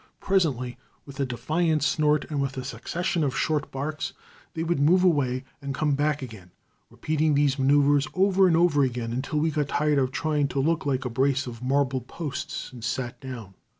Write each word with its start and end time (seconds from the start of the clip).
Presently, 0.19 0.79
with 1.05 1.19
a 1.19 1.27
defiant 1.27 1.83
snort, 1.83 2.25
and 2.31 2.41
with 2.41 2.57
a 2.57 2.63
succession 2.63 3.23
of 3.23 3.37
short 3.37 3.69
barks, 3.69 4.13
they 4.55 4.63
would 4.63 4.79
move 4.79 5.03
away 5.03 5.43
and 5.61 5.75
come 5.75 5.91
back 5.93 6.23
again, 6.23 6.49
repeating 6.89 7.35
these 7.35 7.59
manoeuvers 7.59 8.07
over 8.15 8.47
and 8.47 8.57
over 8.57 8.81
again, 8.81 9.13
until 9.13 9.37
we 9.37 9.51
got 9.51 9.67
tired 9.67 9.99
of 9.99 10.11
trying 10.11 10.47
to 10.47 10.59
look 10.59 10.87
like 10.87 11.05
a 11.05 11.09
brace 11.11 11.45
of 11.45 11.61
marble 11.61 12.01
posts 12.01 12.73
and 12.73 12.83
sat 12.83 13.19
down. 13.21 13.53